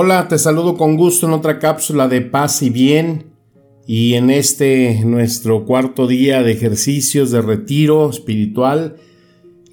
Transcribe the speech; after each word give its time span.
Hola, 0.00 0.28
te 0.28 0.38
saludo 0.38 0.76
con 0.76 0.96
gusto 0.96 1.26
en 1.26 1.32
otra 1.32 1.58
cápsula 1.58 2.06
de 2.06 2.20
paz 2.20 2.62
y 2.62 2.70
bien. 2.70 3.32
Y 3.84 4.14
en 4.14 4.30
este 4.30 5.04
nuestro 5.04 5.64
cuarto 5.64 6.06
día 6.06 6.44
de 6.44 6.52
ejercicios 6.52 7.32
de 7.32 7.42
retiro 7.42 8.08
espiritual, 8.08 8.94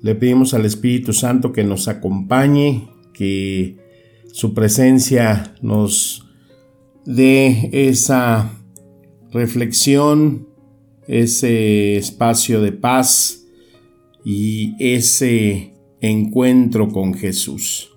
le 0.02 0.16
pedimos 0.16 0.56
al 0.56 0.66
Espíritu 0.66 1.14
Santo 1.14 1.52
que 1.52 1.64
nos 1.64 1.88
acompañe, 1.88 2.88
que 3.14 3.78
su 4.34 4.56
presencia 4.56 5.54
nos 5.62 6.26
dé 7.06 7.70
esa 7.72 8.52
reflexión, 9.32 10.48
ese 11.08 11.98
espacio 11.98 12.64
de 12.64 12.72
paz 12.72 13.46
y 14.24 14.74
ese 14.80 15.76
encuentro 16.02 16.88
con 16.88 17.14
Jesús. 17.14 17.95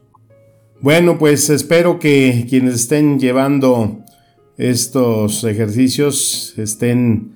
Bueno, 0.80 1.18
pues 1.18 1.50
espero 1.50 1.98
que 1.98 2.46
quienes 2.48 2.74
estén 2.76 3.18
llevando 3.18 4.04
estos 4.56 5.42
ejercicios 5.42 6.54
estén 6.56 7.32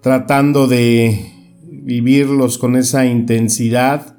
tratando 0.00 0.66
de 0.66 1.30
vivirlos 1.70 2.56
con 2.56 2.76
esa 2.76 3.04
intensidad, 3.04 4.16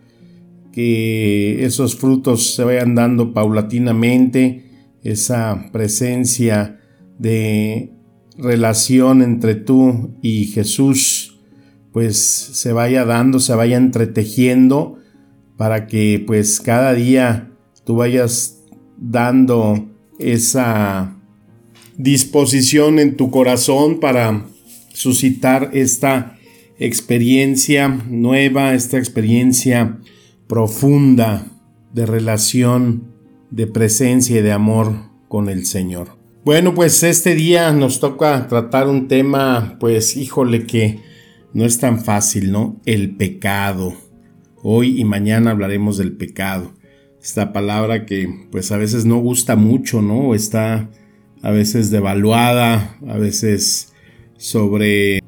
que 0.71 1.65
esos 1.65 1.95
frutos 1.95 2.53
se 2.53 2.63
vayan 2.63 2.93
dando 2.93 3.33
paulatinamente, 3.33 4.69
esa 5.01 5.71
presencia 5.71 6.79
de 7.17 7.93
relación 8.37 9.23
entre 9.23 9.55
tú 9.55 10.19
y 10.21 10.45
Jesús, 10.45 11.39
pues 11.91 12.19
se 12.19 12.73
vaya 12.73 13.05
dando, 13.05 13.39
se 13.39 13.55
vaya 13.55 13.77
entretejiendo 13.77 14.99
para 15.57 15.87
que 15.87 16.23
pues 16.27 16.61
cada 16.61 16.93
día 16.93 17.51
tú 17.85 17.95
vayas 17.95 18.63
dando 18.97 19.87
esa 20.19 21.15
disposición 21.97 22.99
en 22.99 23.15
tu 23.15 23.31
corazón 23.31 23.99
para 23.99 24.45
suscitar 24.93 25.71
esta 25.73 26.37
experiencia 26.77 27.87
nueva, 27.87 28.73
esta 28.73 28.97
experiencia 28.97 29.99
profunda 30.47 31.47
de 31.93 32.05
relación, 32.05 33.13
de 33.51 33.67
presencia 33.67 34.39
y 34.39 34.41
de 34.41 34.51
amor 34.51 34.93
con 35.27 35.49
el 35.49 35.65
Señor. 35.65 36.17
Bueno, 36.43 36.75
pues 36.75 37.01
este 37.03 37.33
día 37.33 37.71
nos 37.71 37.99
toca 37.99 38.47
tratar 38.47 38.87
un 38.87 39.07
tema, 39.07 39.77
pues 39.79 40.15
híjole 40.15 40.65
que 40.65 40.99
no 41.53 41.65
es 41.65 41.79
tan 41.79 42.03
fácil, 42.03 42.51
¿no? 42.51 42.79
El 42.85 43.15
pecado. 43.15 43.95
Hoy 44.61 44.99
y 44.99 45.05
mañana 45.05 45.51
hablaremos 45.51 45.97
del 45.97 46.11
pecado. 46.11 46.73
Esta 47.25 47.53
palabra 47.53 48.05
que 48.05 48.29
pues 48.51 48.71
a 48.71 48.77
veces 48.77 49.05
no 49.05 49.17
gusta 49.17 49.55
mucho, 49.55 50.03
¿no? 50.03 50.35
Está 50.35 50.91
a 51.41 51.49
veces 51.49 51.89
devaluada, 51.89 52.99
a 53.07 53.17
veces 53.17 53.93
sobre 54.37 55.23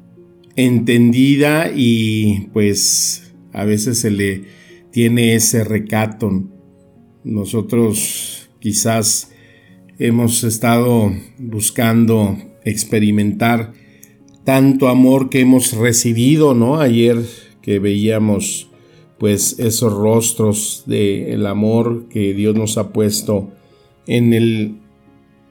entendida 0.54 1.72
y 1.74 2.50
pues 2.52 3.34
a 3.52 3.64
veces 3.64 3.98
se 3.98 4.12
le 4.12 4.44
tiene 4.92 5.34
ese 5.34 5.64
recato. 5.64 6.48
Nosotros 7.24 8.48
quizás 8.60 9.32
hemos 9.98 10.44
estado 10.44 11.12
buscando 11.36 12.38
experimentar 12.64 13.72
tanto 14.44 14.86
amor 14.86 15.30
que 15.30 15.40
hemos 15.40 15.72
recibido, 15.72 16.54
¿no? 16.54 16.78
Ayer 16.78 17.18
que 17.60 17.80
veíamos 17.80 18.67
pues 19.18 19.58
esos 19.58 19.92
rostros 19.92 20.84
del 20.86 21.46
amor 21.46 22.08
que 22.08 22.34
Dios 22.34 22.54
nos 22.54 22.78
ha 22.78 22.92
puesto 22.92 23.50
en 24.06 24.32
el 24.32 24.78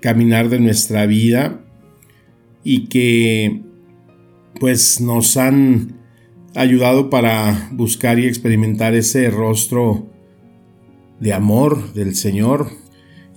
caminar 0.01 0.49
de 0.49 0.59
nuestra 0.59 1.05
vida 1.05 1.59
y 2.63 2.85
que 2.87 3.61
pues 4.59 5.01
nos 5.01 5.37
han 5.37 5.97
ayudado 6.55 7.09
para 7.09 7.69
buscar 7.71 8.19
y 8.19 8.25
experimentar 8.25 8.95
ese 8.95 9.29
rostro 9.29 10.07
de 11.19 11.33
amor 11.33 11.93
del 11.93 12.15
Señor. 12.15 12.69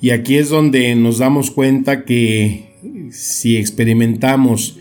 Y 0.01 0.11
aquí 0.11 0.37
es 0.37 0.49
donde 0.49 0.95
nos 0.95 1.19
damos 1.19 1.51
cuenta 1.51 2.05
que 2.05 2.71
si 3.11 3.57
experimentamos 3.57 4.79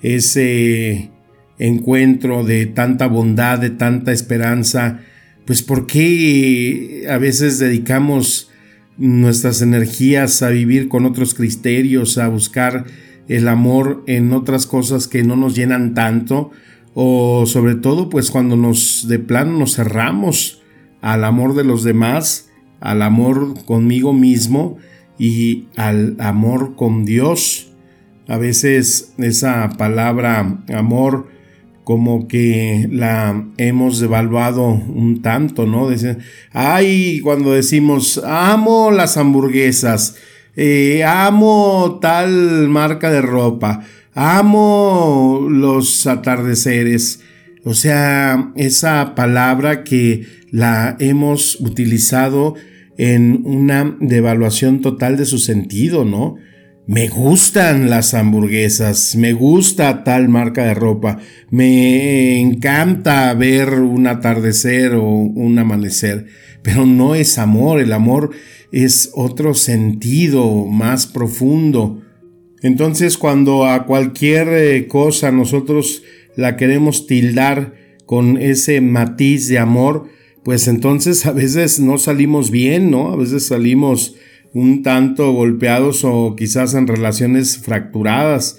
ese 0.00 1.10
encuentro 1.62 2.42
de 2.42 2.66
tanta 2.66 3.06
bondad, 3.06 3.60
de 3.60 3.70
tanta 3.70 4.10
esperanza, 4.10 5.00
pues 5.46 5.62
¿por 5.62 5.86
qué 5.86 7.06
a 7.08 7.18
veces 7.18 7.60
dedicamos 7.60 8.50
nuestras 8.98 9.62
energías 9.62 10.42
a 10.42 10.48
vivir 10.48 10.88
con 10.88 11.06
otros 11.06 11.34
criterios, 11.34 12.18
a 12.18 12.28
buscar 12.28 12.84
el 13.28 13.46
amor 13.46 14.02
en 14.08 14.32
otras 14.32 14.66
cosas 14.66 15.06
que 15.06 15.22
no 15.22 15.36
nos 15.36 15.54
llenan 15.54 15.94
tanto 15.94 16.50
o 16.94 17.46
sobre 17.46 17.76
todo 17.76 18.10
pues 18.10 18.30
cuando 18.32 18.56
nos 18.56 19.06
de 19.08 19.20
plano 19.20 19.56
nos 19.56 19.76
cerramos 19.76 20.62
al 21.00 21.24
amor 21.24 21.54
de 21.54 21.64
los 21.64 21.84
demás, 21.84 22.50
al 22.80 23.02
amor 23.02 23.64
conmigo 23.64 24.12
mismo 24.12 24.78
y 25.16 25.68
al 25.76 26.16
amor 26.18 26.74
con 26.74 27.04
Dios. 27.04 27.72
A 28.26 28.36
veces 28.36 29.14
esa 29.18 29.70
palabra 29.78 30.64
amor 30.74 31.28
como 31.84 32.28
que 32.28 32.88
la 32.90 33.46
hemos 33.56 33.98
devaluado 33.98 34.66
un 34.68 35.20
tanto, 35.22 35.66
¿no? 35.66 35.88
Ay, 36.52 37.20
cuando 37.20 37.52
decimos, 37.52 38.20
amo 38.24 38.90
las 38.90 39.16
hamburguesas, 39.16 40.16
eh, 40.56 41.02
amo 41.04 41.98
tal 42.00 42.68
marca 42.68 43.10
de 43.10 43.22
ropa, 43.22 43.84
amo 44.14 45.46
los 45.50 46.06
atardeceres, 46.06 47.20
o 47.64 47.74
sea, 47.74 48.52
esa 48.56 49.14
palabra 49.14 49.84
que 49.84 50.26
la 50.50 50.96
hemos 51.00 51.58
utilizado 51.60 52.54
en 52.98 53.42
una 53.44 53.96
devaluación 54.00 54.80
total 54.80 55.16
de 55.16 55.24
su 55.24 55.38
sentido, 55.38 56.04
¿no? 56.04 56.36
Me 56.86 57.08
gustan 57.08 57.90
las 57.90 58.12
hamburguesas, 58.12 59.14
me 59.14 59.32
gusta 59.32 60.02
tal 60.02 60.28
marca 60.28 60.64
de 60.64 60.74
ropa, 60.74 61.18
me 61.48 62.40
encanta 62.40 63.32
ver 63.34 63.74
un 63.74 64.08
atardecer 64.08 64.94
o 64.94 65.04
un 65.04 65.56
amanecer, 65.60 66.26
pero 66.62 66.84
no 66.84 67.14
es 67.14 67.38
amor, 67.38 67.80
el 67.80 67.92
amor 67.92 68.30
es 68.72 69.12
otro 69.14 69.54
sentido 69.54 70.66
más 70.66 71.06
profundo. 71.06 72.02
Entonces 72.62 73.16
cuando 73.16 73.64
a 73.64 73.86
cualquier 73.86 74.48
eh, 74.48 74.88
cosa 74.88 75.30
nosotros 75.30 76.02
la 76.34 76.56
queremos 76.56 77.06
tildar 77.06 77.74
con 78.06 78.38
ese 78.38 78.80
matiz 78.80 79.46
de 79.46 79.60
amor, 79.60 80.08
pues 80.42 80.66
entonces 80.66 81.26
a 81.26 81.32
veces 81.32 81.78
no 81.78 81.96
salimos 81.98 82.50
bien, 82.50 82.90
¿no? 82.90 83.12
A 83.12 83.16
veces 83.16 83.46
salimos 83.46 84.16
un 84.54 84.82
tanto 84.82 85.32
golpeados 85.32 86.04
o 86.04 86.34
quizás 86.36 86.74
en 86.74 86.86
relaciones 86.86 87.58
fracturadas. 87.58 88.58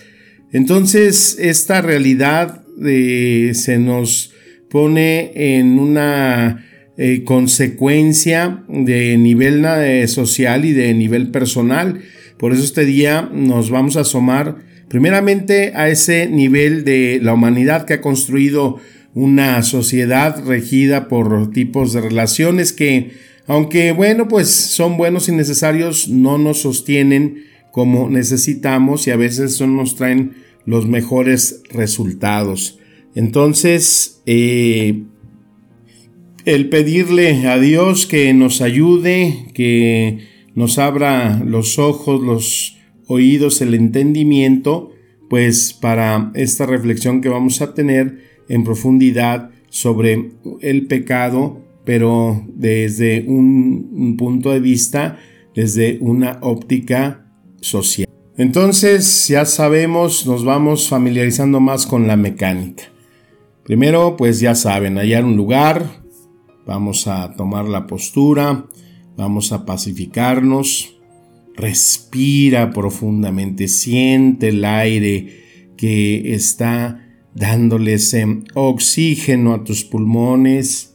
Entonces, 0.52 1.38
esta 1.40 1.82
realidad 1.82 2.64
eh, 2.84 3.52
se 3.54 3.78
nos 3.78 4.34
pone 4.70 5.32
en 5.58 5.80
una 5.80 6.66
eh, 6.98 7.24
consecuencia 7.24 8.64
de 8.68 9.18
nivel 9.18 9.66
eh, 9.66 10.08
social 10.08 10.66
y 10.66 10.74
de 10.74 10.94
nivel 10.94 11.30
personal. 11.30 12.02
Por 12.38 12.54
eso 12.54 12.64
este 12.64 12.86
día 12.86 13.30
nos 13.32 13.70
vamos 13.70 13.98
a 13.98 14.02
asomar 14.02 14.58
primeramente 14.90 15.74
a 15.76 15.90
ese 15.90 16.28
nivel 16.28 16.84
de 16.84 17.20
la 17.22 17.34
humanidad 17.34 17.86
que 17.86 17.96
ha 17.96 18.02
construido 18.02 18.80
una 19.16 19.62
sociedad 19.64 20.44
regida 20.46 21.08
por 21.08 21.52
tipos 21.52 21.94
de 21.94 22.02
relaciones 22.02 22.74
que 22.74 23.12
aunque 23.48 23.92
bueno, 23.92 24.28
pues 24.28 24.50
son 24.50 24.98
buenos 24.98 25.28
y 25.30 25.32
necesarios, 25.32 26.08
no 26.08 26.38
nos 26.38 26.62
sostienen 26.62 27.46
como 27.72 28.10
necesitamos 28.10 29.08
y 29.08 29.12
a 29.12 29.18
veces 29.18 29.60
no 29.60 29.68
nos 29.68 29.96
traen 29.96 30.34
los 30.66 30.88
mejores 30.88 31.64
resultados. 31.72 32.80
Entonces, 33.16 34.22
eh, 34.26 35.04
el 36.46 36.70
pedirle 36.70 37.48
a 37.48 37.60
Dios 37.60 38.06
que 38.06 38.34
nos 38.34 38.62
ayude, 38.62 39.48
que 39.54 40.20
nos 40.56 40.78
abra 40.78 41.42
los 41.46 41.80
ojos, 41.80 42.22
los 42.22 42.78
oídos, 43.08 43.62
el 43.62 43.74
entendimiento, 43.74 44.92
pues 45.30 45.74
para 45.74 46.32
esta 46.36 46.66
reflexión 46.66 47.22
que 47.22 47.30
vamos 47.30 47.62
a 47.62 47.74
tener 47.74 48.20
en 48.50 48.64
profundidad 48.64 49.52
sobre 49.70 50.32
el 50.62 50.86
pecado, 50.88 51.63
pero 51.86 52.44
desde 52.48 53.26
un, 53.28 54.16
punto 54.18 54.52
de 54.52 54.60
vista, 54.60 55.20
desde 55.56 55.98
una 56.00 56.40
óptica 56.42 57.28
social. 57.62 58.08
Entonces, 58.38 59.28
ya 59.28 59.46
sabemos, 59.46 60.26
nos 60.26 60.44
vamos 60.44 60.90
familiarizando 60.90 61.60
más 61.60 61.86
con 61.86 62.08
la 62.08 62.16
mecánica. 62.16 62.84
Primero, 63.64 64.18
pues 64.18 64.40
ya 64.40 64.56
saben, 64.56 64.98
hallar 64.98 65.24
un 65.24 65.38
lugar, 65.38 66.02
vamos 66.66 67.08
a 67.08 67.34
tomar 67.36 67.66
la 67.66 67.86
postura, 67.88 68.66
vamos 69.16 69.52
a 69.52 69.66
pacificarnos, 69.66 70.98
respira 71.56 72.72
profundamente, 72.72 73.68
siente 73.68 74.50
el 74.50 74.66
aire 74.66 75.44
que 75.78 76.34
está 76.34 77.04
dándole 77.36 77.94
ese 77.94 78.44
oxígeno 78.54 79.54
a 79.54 79.64
tus 79.64 79.84
pulmones, 79.84 80.93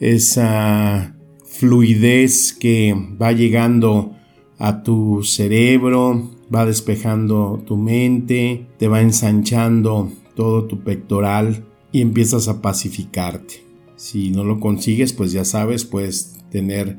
esa 0.00 1.16
fluidez 1.44 2.52
que 2.52 2.94
va 3.20 3.32
llegando 3.32 4.14
a 4.58 4.82
tu 4.82 5.22
cerebro, 5.22 6.30
va 6.54 6.66
despejando 6.66 7.62
tu 7.66 7.76
mente, 7.76 8.66
te 8.78 8.88
va 8.88 9.00
ensanchando 9.00 10.12
todo 10.34 10.64
tu 10.64 10.82
pectoral 10.82 11.64
y 11.92 12.00
empiezas 12.00 12.48
a 12.48 12.60
pacificarte. 12.60 13.64
Si 13.96 14.30
no 14.30 14.44
lo 14.44 14.60
consigues, 14.60 15.12
pues 15.12 15.32
ya 15.32 15.44
sabes, 15.44 15.84
puedes 15.84 16.40
tener 16.50 16.98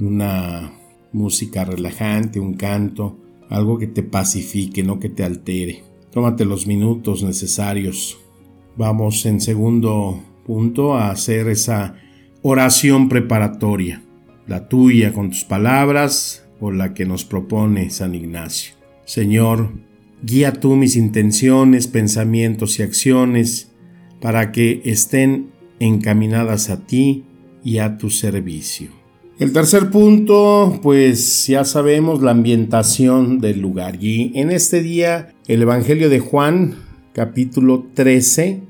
una 0.00 0.72
música 1.12 1.64
relajante, 1.64 2.40
un 2.40 2.54
canto, 2.54 3.18
algo 3.48 3.78
que 3.78 3.86
te 3.86 4.02
pacifique, 4.02 4.82
no 4.82 4.98
que 4.98 5.08
te 5.08 5.24
altere. 5.24 5.84
Tómate 6.10 6.44
los 6.44 6.66
minutos 6.66 7.22
necesarios. 7.22 8.18
Vamos 8.76 9.24
en 9.26 9.40
segundo 9.40 10.20
punto 10.44 10.94
a 10.94 11.10
hacer 11.10 11.48
esa 11.48 11.94
oración 12.46 13.08
preparatoria, 13.08 14.02
la 14.46 14.68
tuya 14.68 15.14
con 15.14 15.30
tus 15.30 15.44
palabras 15.44 16.44
o 16.60 16.70
la 16.70 16.92
que 16.92 17.06
nos 17.06 17.24
propone 17.24 17.88
San 17.88 18.14
Ignacio. 18.14 18.74
Señor, 19.06 19.70
guía 20.22 20.52
tú 20.52 20.76
mis 20.76 20.94
intenciones, 20.94 21.86
pensamientos 21.86 22.78
y 22.78 22.82
acciones 22.82 23.72
para 24.20 24.52
que 24.52 24.82
estén 24.84 25.52
encaminadas 25.80 26.68
a 26.68 26.84
ti 26.84 27.24
y 27.64 27.78
a 27.78 27.96
tu 27.96 28.10
servicio. 28.10 28.90
El 29.38 29.54
tercer 29.54 29.88
punto, 29.88 30.80
pues 30.82 31.46
ya 31.46 31.64
sabemos 31.64 32.20
la 32.20 32.32
ambientación 32.32 33.38
del 33.38 33.60
lugar. 33.62 33.96
Y 34.04 34.32
en 34.38 34.50
este 34.50 34.82
día, 34.82 35.32
el 35.48 35.62
Evangelio 35.62 36.10
de 36.10 36.20
Juan, 36.20 36.74
capítulo 37.14 37.86
13, 37.94 38.60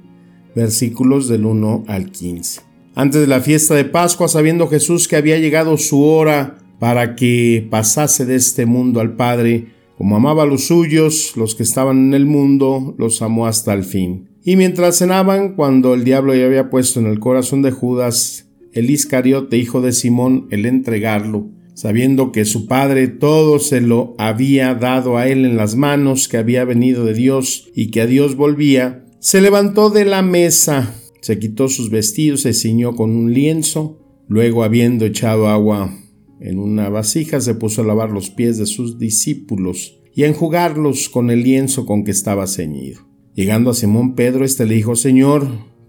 versículos 0.54 1.26
del 1.26 1.44
1 1.44 1.86
al 1.88 2.12
15. 2.12 2.63
Antes 2.96 3.20
de 3.20 3.26
la 3.26 3.40
fiesta 3.40 3.74
de 3.74 3.84
Pascua, 3.84 4.28
sabiendo 4.28 4.68
Jesús 4.68 5.08
que 5.08 5.16
había 5.16 5.38
llegado 5.38 5.76
su 5.78 6.04
hora 6.04 6.58
para 6.78 7.16
que 7.16 7.66
pasase 7.68 8.24
de 8.24 8.36
este 8.36 8.66
mundo 8.66 9.00
al 9.00 9.16
Padre, 9.16 9.66
como 9.98 10.14
amaba 10.14 10.44
a 10.44 10.46
los 10.46 10.68
suyos, 10.68 11.32
los 11.36 11.56
que 11.56 11.64
estaban 11.64 11.98
en 11.98 12.14
el 12.14 12.26
mundo, 12.26 12.94
los 12.96 13.20
amó 13.20 13.48
hasta 13.48 13.72
el 13.72 13.82
fin. 13.82 14.28
Y 14.44 14.54
mientras 14.54 14.98
cenaban, 14.98 15.54
cuando 15.56 15.94
el 15.94 16.04
diablo 16.04 16.36
ya 16.36 16.46
había 16.46 16.70
puesto 16.70 17.00
en 17.00 17.06
el 17.06 17.18
corazón 17.18 17.62
de 17.62 17.72
Judas 17.72 18.48
el 18.72 18.90
Iscariote, 18.90 19.56
hijo 19.56 19.80
de 19.80 19.92
Simón, 19.92 20.46
el 20.50 20.66
entregarlo, 20.66 21.48
sabiendo 21.74 22.30
que 22.30 22.44
su 22.44 22.66
padre 22.66 23.08
todo 23.08 23.58
se 23.58 23.80
lo 23.80 24.14
había 24.18 24.74
dado 24.74 25.16
a 25.16 25.26
él 25.26 25.44
en 25.44 25.56
las 25.56 25.74
manos, 25.74 26.28
que 26.28 26.36
había 26.36 26.64
venido 26.64 27.04
de 27.04 27.14
Dios 27.14 27.70
y 27.74 27.90
que 27.90 28.02
a 28.02 28.06
Dios 28.06 28.36
volvía, 28.36 29.04
se 29.18 29.40
levantó 29.40 29.90
de 29.90 30.04
la 30.04 30.22
mesa, 30.22 30.94
se 31.24 31.38
quitó 31.38 31.68
sus 31.68 31.88
vestidos, 31.88 32.42
se 32.42 32.52
ciñó 32.52 32.94
con 32.94 33.08
un 33.08 33.32
lienzo, 33.32 33.98
luego 34.28 34.62
habiendo 34.62 35.06
echado 35.06 35.48
agua 35.48 35.90
en 36.38 36.58
una 36.58 36.90
vasija, 36.90 37.40
se 37.40 37.54
puso 37.54 37.80
a 37.80 37.86
lavar 37.86 38.10
los 38.10 38.28
pies 38.28 38.58
de 38.58 38.66
sus 38.66 38.98
discípulos 38.98 40.02
y 40.14 40.24
a 40.24 40.26
enjugarlos 40.26 41.08
con 41.08 41.30
el 41.30 41.42
lienzo 41.42 41.86
con 41.86 42.04
que 42.04 42.10
estaba 42.10 42.46
ceñido. 42.46 43.08
Llegando 43.34 43.70
a 43.70 43.74
Simón 43.74 44.16
Pedro, 44.16 44.44
éste 44.44 44.66
le 44.66 44.74
dijo, 44.74 44.96
Señor, 44.96 45.48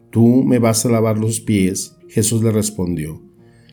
¿tú 0.10 0.46
me 0.46 0.60
vas 0.60 0.86
a 0.86 0.90
lavar 0.90 1.18
los 1.18 1.42
pies? 1.42 1.98
Jesús 2.08 2.42
le 2.42 2.52
respondió, 2.52 3.22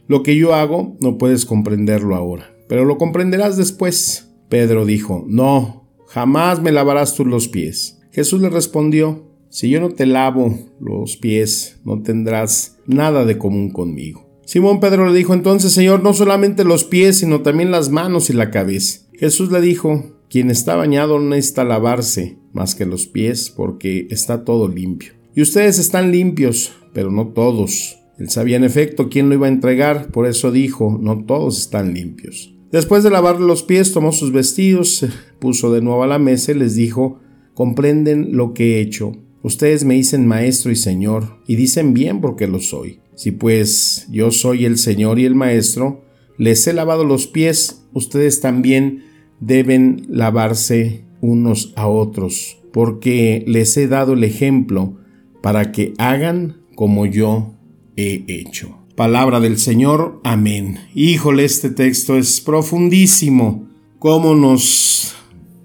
Lo 0.08 0.24
que 0.24 0.34
yo 0.36 0.56
hago 0.56 0.96
no 1.00 1.16
puedes 1.16 1.46
comprenderlo 1.46 2.16
ahora, 2.16 2.56
pero 2.68 2.84
lo 2.84 2.98
comprenderás 2.98 3.56
después. 3.56 4.34
Pedro 4.48 4.84
dijo, 4.84 5.24
No, 5.28 5.88
jamás 6.08 6.60
me 6.60 6.72
lavarás 6.72 7.14
tú 7.14 7.24
los 7.24 7.46
pies. 7.46 8.00
Jesús 8.10 8.42
le 8.42 8.50
respondió, 8.50 9.31
Si 9.52 9.68
yo 9.68 9.82
no 9.82 9.90
te 9.90 10.06
lavo 10.06 10.58
los 10.80 11.18
pies, 11.18 11.78
no 11.84 12.00
tendrás 12.00 12.78
nada 12.86 13.26
de 13.26 13.36
común 13.36 13.68
conmigo. 13.68 14.26
Simón 14.46 14.80
Pedro 14.80 15.06
le 15.06 15.14
dijo 15.14 15.34
entonces, 15.34 15.72
Señor, 15.72 16.02
no 16.02 16.14
solamente 16.14 16.64
los 16.64 16.84
pies, 16.84 17.18
sino 17.18 17.42
también 17.42 17.70
las 17.70 17.90
manos 17.90 18.30
y 18.30 18.32
la 18.32 18.50
cabeza. 18.50 19.00
Jesús 19.12 19.52
le 19.52 19.60
dijo, 19.60 20.16
quien 20.30 20.48
está 20.48 20.74
bañado 20.74 21.18
no 21.18 21.28
necesita 21.28 21.64
lavarse 21.64 22.38
más 22.54 22.74
que 22.74 22.86
los 22.86 23.06
pies 23.06 23.52
porque 23.54 24.06
está 24.08 24.42
todo 24.46 24.68
limpio. 24.68 25.12
Y 25.34 25.42
ustedes 25.42 25.78
están 25.78 26.12
limpios, 26.12 26.72
pero 26.94 27.10
no 27.10 27.28
todos. 27.28 27.98
Él 28.18 28.30
sabía 28.30 28.56
en 28.56 28.64
efecto 28.64 29.10
quién 29.10 29.28
lo 29.28 29.34
iba 29.34 29.48
a 29.48 29.50
entregar, 29.50 30.08
por 30.12 30.26
eso 30.26 30.50
dijo, 30.50 30.98
no 30.98 31.26
todos 31.26 31.58
están 31.58 31.92
limpios. 31.92 32.54
Después 32.70 33.04
de 33.04 33.10
lavarle 33.10 33.46
los 33.46 33.62
pies, 33.62 33.92
tomó 33.92 34.12
sus 34.12 34.32
vestidos, 34.32 35.04
puso 35.40 35.70
de 35.74 35.82
nuevo 35.82 36.04
a 36.04 36.06
la 36.06 36.18
mesa 36.18 36.52
y 36.52 36.54
les 36.54 36.74
dijo, 36.74 37.20
comprenden 37.52 38.34
lo 38.34 38.54
que 38.54 38.78
he 38.78 38.80
hecho. 38.80 39.12
Ustedes 39.42 39.84
me 39.84 39.94
dicen 39.94 40.26
maestro 40.26 40.70
y 40.70 40.76
señor, 40.76 41.38
y 41.46 41.56
dicen 41.56 41.94
bien 41.94 42.20
porque 42.20 42.46
lo 42.46 42.60
soy. 42.60 43.00
Si 43.14 43.32
pues 43.32 44.06
yo 44.10 44.30
soy 44.30 44.64
el 44.64 44.78
señor 44.78 45.18
y 45.18 45.24
el 45.24 45.34
maestro, 45.34 46.04
les 46.38 46.66
he 46.66 46.72
lavado 46.72 47.04
los 47.04 47.26
pies, 47.26 47.82
ustedes 47.92 48.40
también 48.40 49.04
deben 49.40 50.06
lavarse 50.08 51.04
unos 51.20 51.72
a 51.76 51.88
otros, 51.88 52.58
porque 52.72 53.44
les 53.46 53.76
he 53.76 53.88
dado 53.88 54.14
el 54.14 54.24
ejemplo 54.24 54.96
para 55.42 55.72
que 55.72 55.94
hagan 55.98 56.62
como 56.74 57.06
yo 57.06 57.54
he 57.96 58.24
hecho. 58.28 58.78
Palabra 58.96 59.40
del 59.40 59.58
Señor, 59.58 60.20
amén. 60.22 60.78
Híjole, 60.94 61.44
este 61.44 61.70
texto 61.70 62.16
es 62.16 62.40
profundísimo, 62.40 63.68
cómo 63.98 64.34
nos 64.34 65.14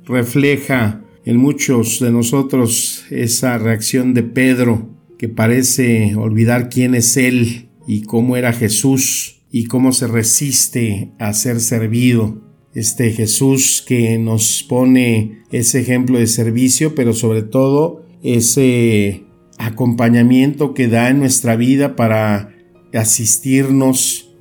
refleja 0.06 1.04
en 1.28 1.36
muchos 1.36 2.00
de 2.00 2.10
nosotros 2.10 3.04
esa 3.10 3.58
reacción 3.58 4.14
de 4.14 4.24
Pedro, 4.24 4.88
que 5.18 5.28
parece 5.28 6.16
olvidar 6.16 6.70
quién 6.70 6.96
es 6.96 7.18
Él 7.18 7.68
y 7.86 8.04
cómo 8.04 8.38
era 8.38 8.54
Jesús 8.54 9.42
y 9.52 9.66
cómo 9.66 9.92
se 9.92 10.08
resiste 10.08 11.12
a 11.20 11.34
ser 11.34 11.60
servido. 11.60 12.42
Este 12.74 13.12
Jesús 13.12 13.84
que 13.86 14.18
nos 14.18 14.64
pone 14.64 15.40
ese 15.52 15.82
ejemplo 15.82 16.18
de 16.18 16.28
servicio, 16.28 16.96
pero 16.96 17.12
sobre 17.12 17.42
todo 17.42 18.06
ese 18.24 19.26
acompañamiento 19.58 20.74
que 20.74 20.88
da 20.88 21.10
en 21.10 21.20
nuestra 21.20 21.58
vida 21.58 21.98
para 21.98 22.56
asistirnos, 22.94 24.34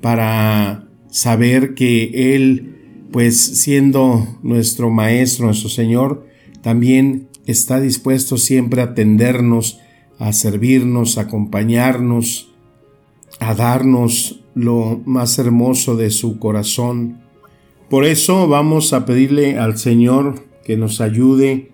para 0.00 0.88
saber 1.10 1.74
que 1.74 2.34
Él, 2.34 2.76
pues 3.12 3.38
siendo 3.38 4.38
nuestro 4.42 4.88
Maestro, 4.88 5.44
nuestro 5.44 5.68
Señor, 5.68 6.29
también 6.62 7.28
está 7.46 7.80
dispuesto 7.80 8.36
siempre 8.36 8.82
a 8.82 8.86
atendernos, 8.86 9.80
a 10.18 10.32
servirnos, 10.32 11.18
a 11.18 11.22
acompañarnos, 11.22 12.52
a 13.38 13.54
darnos 13.54 14.40
lo 14.54 15.00
más 15.04 15.38
hermoso 15.38 15.96
de 15.96 16.10
su 16.10 16.38
corazón, 16.38 17.20
por 17.90 18.04
eso 18.04 18.46
vamos 18.46 18.92
a 18.92 19.04
pedirle 19.04 19.58
al 19.58 19.76
Señor 19.76 20.46
que 20.64 20.76
nos 20.76 21.00
ayude 21.00 21.72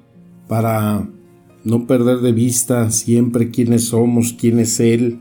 para 0.48 1.06
no 1.62 1.86
perder 1.86 2.20
de 2.20 2.32
vista 2.32 2.90
siempre 2.90 3.50
quiénes 3.50 3.88
somos, 3.88 4.32
quién 4.32 4.58
es 4.58 4.80
Él, 4.80 5.18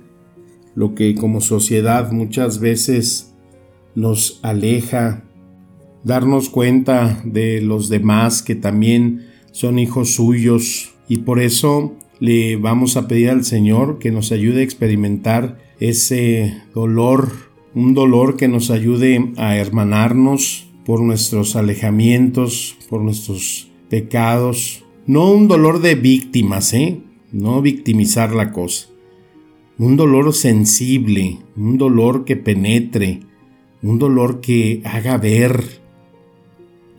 lo 0.74 0.96
que 0.96 1.14
como 1.16 1.42
sociedad 1.42 2.14
muchas 2.14 2.60
veces 2.60 3.34
nos 3.94 4.40
aleja, 4.42 5.26
darnos 6.06 6.48
cuenta 6.48 7.22
de 7.26 7.60
los 7.60 7.90
demás 7.90 8.42
que 8.42 8.56
también 8.56 9.28
son 9.56 9.80
hijos 9.80 10.16
suyos 10.16 10.96
y 11.08 11.20
por 11.20 11.40
eso 11.40 11.96
le 12.20 12.58
vamos 12.58 12.98
a 12.98 13.08
pedir 13.08 13.30
al 13.30 13.46
Señor 13.46 14.00
que 14.00 14.12
nos 14.12 14.34
ayude 14.34 14.60
a 14.60 14.64
experimentar 14.64 15.60
ese 15.80 16.62
dolor, 16.74 17.32
un 17.74 17.94
dolor 17.94 18.36
que 18.36 18.50
nos 18.50 18.70
ayude 18.70 19.32
a 19.38 19.56
hermanarnos, 19.56 20.68
por 20.86 21.00
nuestros 21.00 21.56
alejamientos, 21.56 22.76
por 22.90 23.00
nuestros 23.00 23.72
pecados. 23.90 24.84
No 25.08 25.32
un 25.32 25.48
dolor 25.48 25.82
de 25.82 25.96
víctimas, 25.96 26.74
¿eh? 26.74 27.00
No 27.32 27.62
victimizar 27.62 28.36
la 28.36 28.52
cosa. 28.52 28.88
Un 29.78 29.96
dolor 29.96 30.34
sensible, 30.34 31.40
un 31.56 31.78
dolor 31.78 32.26
que 32.26 32.36
penetre, 32.36 33.22
un 33.82 34.00
dolor 34.00 34.42
que 34.42 34.82
haga 34.84 35.18
ver 35.18 35.85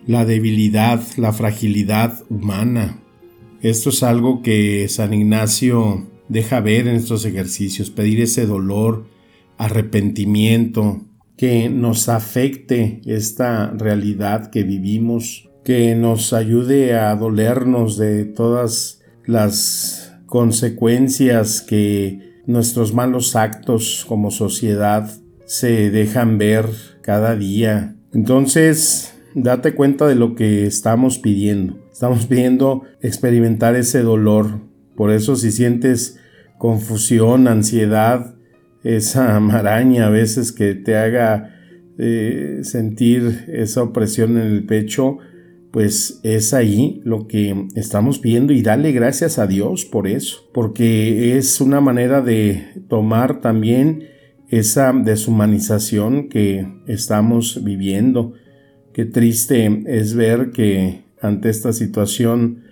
la 0.06 0.24
debilidad, 0.24 1.02
la 1.16 1.32
fragilidad 1.32 2.22
humana. 2.30 2.98
Esto 3.60 3.90
es 3.90 4.02
algo 4.02 4.42
que 4.42 4.88
San 4.88 5.12
Ignacio 5.12 6.06
deja 6.28 6.60
ver 6.60 6.86
en 6.86 6.96
estos 6.96 7.24
ejercicios, 7.24 7.90
pedir 7.90 8.20
ese 8.20 8.46
dolor, 8.46 9.06
arrepentimiento, 9.58 11.02
que 11.36 11.68
nos 11.68 12.08
afecte 12.08 13.00
esta 13.04 13.70
realidad 13.70 14.50
que 14.50 14.62
vivimos, 14.62 15.48
que 15.64 15.94
nos 15.94 16.32
ayude 16.32 16.94
a 16.94 17.14
dolernos 17.16 17.98
de 17.98 18.24
todas 18.24 19.00
las 19.26 20.14
consecuencias 20.26 21.60
que 21.60 22.42
nuestros 22.46 22.94
malos 22.94 23.36
actos 23.36 24.04
como 24.08 24.30
sociedad 24.30 25.10
se 25.46 25.90
dejan 25.90 26.38
ver 26.38 26.66
cada 27.02 27.34
día. 27.36 27.96
Entonces, 28.12 29.15
date 29.36 29.74
cuenta 29.74 30.08
de 30.08 30.14
lo 30.14 30.34
que 30.34 30.66
estamos 30.66 31.18
pidiendo. 31.18 31.78
Estamos 31.92 32.26
pidiendo 32.26 32.82
experimentar 33.02 33.76
ese 33.76 34.00
dolor. 34.00 34.60
Por 34.96 35.12
eso 35.12 35.36
si 35.36 35.52
sientes 35.52 36.18
confusión, 36.58 37.46
ansiedad, 37.46 38.34
esa 38.82 39.38
maraña 39.40 40.06
a 40.06 40.10
veces 40.10 40.52
que 40.52 40.74
te 40.74 40.96
haga 40.96 41.54
eh, 41.98 42.60
sentir 42.62 43.44
esa 43.48 43.82
opresión 43.82 44.38
en 44.38 44.46
el 44.46 44.64
pecho, 44.64 45.18
pues 45.70 46.20
es 46.22 46.54
ahí 46.54 47.02
lo 47.04 47.26
que 47.28 47.68
estamos 47.74 48.22
viendo 48.22 48.54
y 48.54 48.62
dale 48.62 48.92
gracias 48.92 49.38
a 49.38 49.46
Dios 49.46 49.84
por 49.84 50.08
eso, 50.08 50.48
porque 50.54 51.36
es 51.36 51.60
una 51.60 51.82
manera 51.82 52.22
de 52.22 52.84
tomar 52.88 53.42
también 53.42 54.04
esa 54.48 54.94
deshumanización 54.94 56.30
que 56.30 56.66
estamos 56.86 57.62
viviendo. 57.62 58.32
Qué 58.96 59.04
triste 59.04 59.82
es 59.84 60.14
ver 60.14 60.52
que 60.52 61.04
ante 61.20 61.50
esta 61.50 61.74
situación 61.74 62.62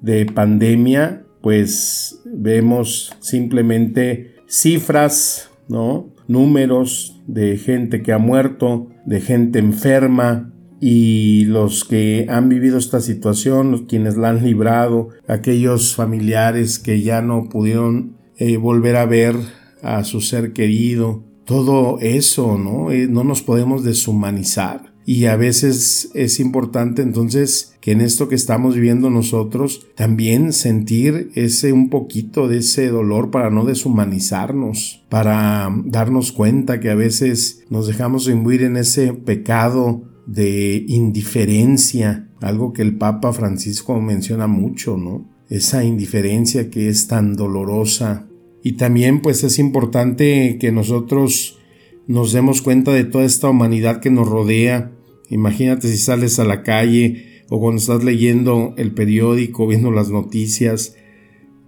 de 0.00 0.26
pandemia, 0.26 1.24
pues 1.40 2.20
vemos 2.24 3.12
simplemente 3.18 4.36
cifras, 4.46 5.50
¿no? 5.66 6.14
Números 6.28 7.20
de 7.26 7.56
gente 7.56 8.00
que 8.02 8.12
ha 8.12 8.18
muerto, 8.18 8.90
de 9.06 9.20
gente 9.20 9.58
enferma, 9.58 10.52
y 10.80 11.46
los 11.46 11.84
que 11.84 12.26
han 12.28 12.48
vivido 12.48 12.78
esta 12.78 13.00
situación, 13.00 13.86
quienes 13.86 14.16
la 14.16 14.28
han 14.28 14.44
librado, 14.44 15.08
aquellos 15.26 15.96
familiares 15.96 16.78
que 16.78 17.02
ya 17.02 17.22
no 17.22 17.48
pudieron 17.48 18.18
eh, 18.36 18.56
volver 18.56 18.94
a 18.94 19.06
ver 19.06 19.34
a 19.82 20.04
su 20.04 20.20
ser 20.20 20.52
querido, 20.52 21.24
todo 21.44 21.98
eso, 21.98 22.56
¿no? 22.56 22.92
Eh, 22.92 23.08
no 23.08 23.24
nos 23.24 23.42
podemos 23.42 23.82
deshumanizar. 23.82 24.91
Y 25.04 25.24
a 25.24 25.36
veces 25.36 26.10
es 26.14 26.38
importante 26.38 27.02
entonces 27.02 27.74
que 27.80 27.92
en 27.92 28.00
esto 28.00 28.28
que 28.28 28.36
estamos 28.36 28.76
viviendo 28.76 29.10
nosotros 29.10 29.86
también 29.96 30.52
sentir 30.52 31.32
ese 31.34 31.72
un 31.72 31.90
poquito 31.90 32.46
de 32.46 32.58
ese 32.58 32.88
dolor 32.88 33.30
para 33.30 33.50
no 33.50 33.64
deshumanizarnos, 33.64 35.04
para 35.08 35.68
darnos 35.84 36.30
cuenta 36.30 36.78
que 36.78 36.90
a 36.90 36.94
veces 36.94 37.64
nos 37.68 37.88
dejamos 37.88 38.28
imbuir 38.28 38.62
en 38.62 38.76
ese 38.76 39.12
pecado 39.12 40.04
de 40.26 40.84
indiferencia, 40.86 42.28
algo 42.40 42.72
que 42.72 42.82
el 42.82 42.96
Papa 42.96 43.32
Francisco 43.32 44.00
menciona 44.00 44.46
mucho, 44.46 44.96
¿no? 44.96 45.28
Esa 45.48 45.84
indiferencia 45.84 46.70
que 46.70 46.88
es 46.88 47.08
tan 47.08 47.34
dolorosa. 47.34 48.28
Y 48.62 48.72
también 48.72 49.20
pues 49.20 49.42
es 49.42 49.58
importante 49.58 50.58
que 50.60 50.70
nosotros 50.70 51.58
nos 52.06 52.32
demos 52.32 52.62
cuenta 52.62 52.92
de 52.92 53.04
toda 53.04 53.24
esta 53.24 53.48
humanidad 53.48 54.00
que 54.00 54.10
nos 54.10 54.28
rodea. 54.28 54.92
Imagínate 55.30 55.88
si 55.88 55.98
sales 55.98 56.38
a 56.38 56.44
la 56.44 56.62
calle 56.62 57.44
o 57.48 57.60
cuando 57.60 57.80
estás 57.80 58.02
leyendo 58.02 58.74
el 58.76 58.92
periódico, 58.92 59.66
viendo 59.66 59.90
las 59.90 60.10
noticias, 60.10 60.96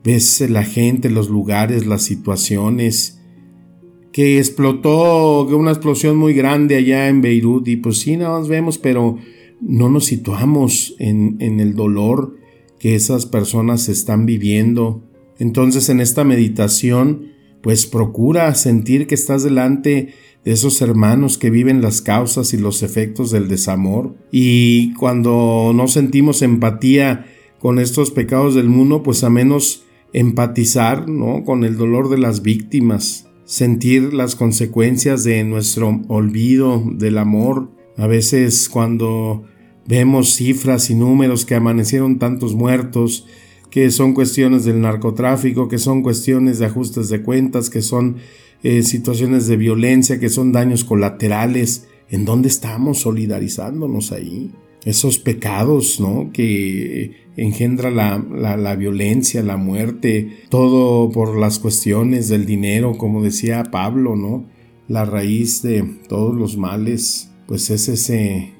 ves 0.02 0.40
la 0.48 0.64
gente, 0.64 1.10
los 1.10 1.28
lugares, 1.28 1.86
las 1.86 2.02
situaciones, 2.02 3.20
que 4.12 4.38
explotó 4.38 5.44
una 5.46 5.72
explosión 5.72 6.16
muy 6.16 6.34
grande 6.34 6.76
allá 6.76 7.08
en 7.08 7.20
Beirut 7.20 7.66
y 7.66 7.76
pues 7.76 7.98
sí, 7.98 8.16
nada 8.16 8.38
más 8.38 8.48
vemos, 8.48 8.78
pero 8.78 9.18
no 9.60 9.88
nos 9.88 10.04
situamos 10.04 10.94
en, 10.98 11.36
en 11.40 11.58
el 11.58 11.74
dolor 11.74 12.36
que 12.78 12.94
esas 12.94 13.26
personas 13.26 13.88
están 13.88 14.24
viviendo. 14.24 15.02
Entonces 15.38 15.88
en 15.88 16.00
esta 16.00 16.22
meditación, 16.22 17.33
pues 17.64 17.86
procura 17.86 18.54
sentir 18.54 19.08
que 19.08 19.16
estás 19.16 19.42
delante 19.42 20.14
de 20.44 20.52
esos 20.52 20.82
hermanos 20.82 21.38
que 21.38 21.48
viven 21.48 21.80
las 21.80 22.02
causas 22.02 22.52
y 22.52 22.58
los 22.58 22.82
efectos 22.82 23.30
del 23.30 23.48
desamor. 23.48 24.14
Y 24.30 24.92
cuando 24.94 25.72
no 25.74 25.88
sentimos 25.88 26.42
empatía 26.42 27.24
con 27.58 27.78
estos 27.78 28.10
pecados 28.10 28.54
del 28.54 28.68
mundo, 28.68 29.02
pues 29.02 29.24
a 29.24 29.30
menos 29.30 29.86
empatizar 30.12 31.08
¿no? 31.08 31.42
con 31.42 31.64
el 31.64 31.78
dolor 31.78 32.10
de 32.10 32.18
las 32.18 32.42
víctimas 32.42 33.24
sentir 33.44 34.14
las 34.14 34.36
consecuencias 34.36 35.24
de 35.24 35.44
nuestro 35.44 36.02
olvido 36.08 36.82
del 36.92 37.18
amor. 37.18 37.70
A 37.96 38.06
veces 38.06 38.68
cuando 38.68 39.44
vemos 39.86 40.34
cifras 40.34 40.90
y 40.90 40.94
números 40.94 41.44
que 41.44 41.54
amanecieron 41.54 42.18
tantos 42.18 42.54
muertos, 42.54 43.26
que 43.74 43.90
son 43.90 44.14
cuestiones 44.14 44.64
del 44.64 44.80
narcotráfico, 44.80 45.66
que 45.66 45.78
son 45.78 46.02
cuestiones 46.02 46.60
de 46.60 46.66
ajustes 46.66 47.08
de 47.08 47.22
cuentas, 47.22 47.70
que 47.70 47.82
son 47.82 48.18
eh, 48.62 48.84
situaciones 48.84 49.48
de 49.48 49.56
violencia, 49.56 50.20
que 50.20 50.28
son 50.28 50.52
daños 50.52 50.84
colaterales, 50.84 51.88
¿en 52.08 52.24
dónde 52.24 52.46
estamos 52.46 53.00
solidarizándonos 53.00 54.12
ahí? 54.12 54.52
Esos 54.84 55.18
pecados, 55.18 55.98
¿no? 55.98 56.30
Que 56.32 57.16
engendra 57.36 57.90
la, 57.90 58.76
violencia, 58.76 59.42
la 59.42 59.56
muerte, 59.56 60.44
todo 60.50 61.10
por 61.10 61.36
las 61.36 61.58
cuestiones 61.58 62.28
del 62.28 62.46
dinero, 62.46 62.96
como 62.96 63.24
decía 63.24 63.64
Pablo, 63.72 64.14
¿no? 64.14 64.48
La 64.86 65.04
raíz 65.04 65.62
de 65.62 65.82
todos 66.08 66.32
los 66.32 66.56
males, 66.56 67.32
pues 67.48 67.70
es 67.70 67.88
ese 67.88 68.52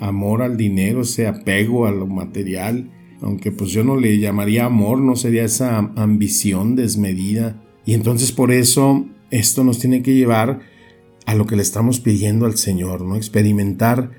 amor 0.00 0.42
al 0.42 0.56
dinero, 0.56 1.02
ese 1.02 1.28
apego 1.28 1.86
a 1.86 1.92
lo 1.92 2.08
material, 2.08 2.90
aunque 3.20 3.52
pues 3.52 3.70
yo 3.70 3.84
no 3.84 3.96
le 3.96 4.18
llamaría 4.18 4.66
amor, 4.66 5.00
no 5.00 5.16
sería 5.16 5.44
esa 5.44 5.78
ambición 5.78 6.76
desmedida. 6.76 7.62
Y 7.84 7.94
entonces 7.94 8.32
por 8.32 8.52
eso 8.52 9.06
esto 9.30 9.64
nos 9.64 9.78
tiene 9.78 10.02
que 10.02 10.14
llevar 10.14 10.60
a 11.24 11.34
lo 11.34 11.46
que 11.46 11.56
le 11.56 11.62
estamos 11.62 12.00
pidiendo 12.00 12.46
al 12.46 12.56
Señor, 12.56 13.02
¿no? 13.02 13.16
Experimentar 13.16 14.12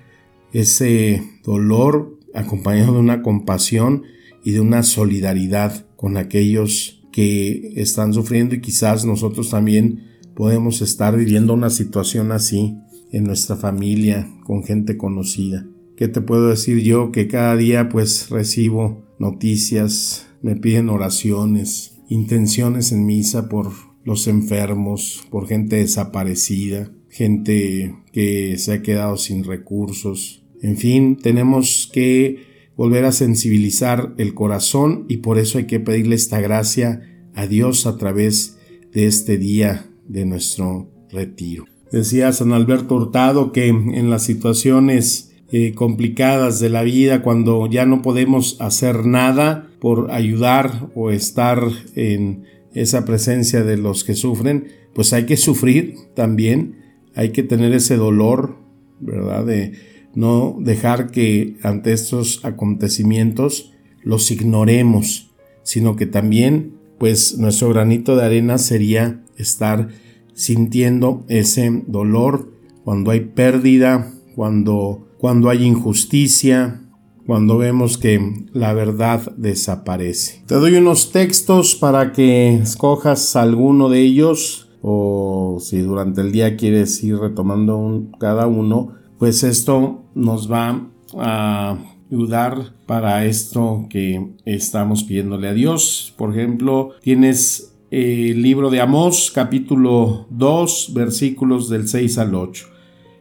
ese 0.51 1.23
dolor 1.43 2.17
acompañado 2.33 2.93
de 2.93 2.99
una 2.99 3.21
compasión 3.21 4.03
y 4.43 4.51
de 4.51 4.59
una 4.59 4.83
solidaridad 4.83 5.85
con 5.95 6.17
aquellos 6.17 7.03
que 7.11 7.73
están 7.75 8.13
sufriendo 8.13 8.55
y 8.55 8.61
quizás 8.61 9.05
nosotros 9.05 9.49
también 9.49 10.03
podemos 10.35 10.81
estar 10.81 11.17
viviendo 11.17 11.53
una 11.53 11.69
situación 11.69 12.31
así 12.31 12.77
en 13.11 13.23
nuestra 13.23 13.55
familia, 13.55 14.27
con 14.43 14.63
gente 14.63 14.97
conocida. 14.97 15.65
¿Qué 15.97 16.07
te 16.07 16.21
puedo 16.21 16.49
decir 16.49 16.83
yo? 16.83 17.11
Que 17.11 17.27
cada 17.27 17.57
día 17.57 17.89
pues 17.89 18.29
recibo 18.29 19.03
noticias, 19.19 20.27
me 20.41 20.55
piden 20.55 20.89
oraciones, 20.89 21.97
intenciones 22.07 22.91
en 22.91 23.05
misa 23.05 23.49
por 23.49 23.71
los 24.03 24.27
enfermos, 24.27 25.27
por 25.31 25.47
gente 25.47 25.77
desaparecida, 25.77 26.91
gente 27.09 27.95
que 28.13 28.57
se 28.57 28.73
ha 28.73 28.81
quedado 28.83 29.17
sin 29.17 29.43
recursos, 29.43 30.43
en 30.61 30.77
fin, 30.77 31.17
tenemos 31.17 31.89
que 31.91 32.71
volver 32.75 33.05
a 33.05 33.11
sensibilizar 33.11 34.13
el 34.17 34.33
corazón 34.33 35.05
y 35.07 35.17
por 35.17 35.37
eso 35.37 35.57
hay 35.57 35.65
que 35.65 35.79
pedirle 35.79 36.15
esta 36.15 36.39
gracia 36.39 37.01
a 37.33 37.47
Dios 37.47 37.85
a 37.85 37.97
través 37.97 38.57
de 38.91 39.05
este 39.05 39.37
día 39.37 39.89
de 40.07 40.25
nuestro 40.25 40.91
retiro. 41.09 41.65
Decía 41.91 42.31
San 42.33 42.53
Alberto 42.53 42.95
Hurtado 42.95 43.51
que 43.51 43.67
en 43.67 44.09
las 44.09 44.23
situaciones 44.23 45.35
eh, 45.51 45.73
complicadas 45.73 46.59
de 46.59 46.69
la 46.69 46.83
vida, 46.83 47.21
cuando 47.21 47.67
ya 47.67 47.85
no 47.85 48.01
podemos 48.01 48.57
hacer 48.59 49.05
nada 49.05 49.69
por 49.79 50.11
ayudar 50.11 50.89
o 50.95 51.11
estar 51.11 51.61
en 51.95 52.43
esa 52.73 53.05
presencia 53.05 53.63
de 53.63 53.77
los 53.77 54.03
que 54.03 54.15
sufren, 54.15 54.67
pues 54.93 55.13
hay 55.13 55.25
que 55.25 55.37
sufrir 55.37 55.95
también, 56.15 56.79
hay 57.15 57.29
que 57.29 57.43
tener 57.43 57.73
ese 57.73 57.95
dolor, 57.95 58.57
¿verdad? 58.99 59.45
De, 59.45 59.73
no 60.17 60.57
dejar 60.59 61.11
que 61.11 61.57
ante 61.61 61.93
estos 61.93 62.43
acontecimientos 62.43 63.71
los 64.01 64.31
ignoremos, 64.31 65.29
sino 65.61 65.95
que 65.95 66.07
también 66.07 66.73
pues 66.97 67.37
nuestro 67.37 67.69
granito 67.69 68.15
de 68.15 68.25
arena 68.25 68.57
sería 68.57 69.23
estar 69.37 69.89
sintiendo 70.33 71.23
ese 71.27 71.83
dolor 71.85 72.51
cuando 72.83 73.11
hay 73.11 73.19
pérdida, 73.19 74.11
cuando, 74.35 75.06
cuando 75.17 75.49
hay 75.49 75.63
injusticia, 75.63 76.81
cuando 77.25 77.57
vemos 77.57 77.97
que 77.97 78.47
la 78.53 78.73
verdad 78.73 79.33
desaparece. 79.35 80.43
Te 80.47 80.55
doy 80.55 80.75
unos 80.75 81.11
textos 81.11 81.75
para 81.75 82.13
que 82.13 82.55
escojas 82.55 83.35
alguno 83.35 83.89
de 83.89 84.01
ellos 84.01 84.69
o 84.81 85.57
si 85.59 85.79
durante 85.79 86.21
el 86.21 86.31
día 86.31 86.55
quieres 86.55 87.03
ir 87.03 87.17
retomando 87.17 88.05
cada 88.19 88.47
uno, 88.47 88.93
pues 89.19 89.43
esto 89.43 90.05
nos 90.15 90.49
va 90.51 90.87
a 91.17 91.77
ayudar 92.09 92.73
para 92.85 93.25
esto 93.25 93.87
que 93.89 94.35
estamos 94.45 95.03
pidiéndole 95.03 95.49
a 95.49 95.53
Dios. 95.53 96.13
Por 96.17 96.31
ejemplo, 96.31 96.91
tienes 97.01 97.73
el 97.91 98.41
libro 98.41 98.69
de 98.69 98.79
Amós, 98.79 99.31
capítulo 99.33 100.27
2, 100.29 100.91
versículos 100.93 101.69
del 101.69 101.87
6 101.87 102.17
al 102.17 102.35
8. 102.35 102.76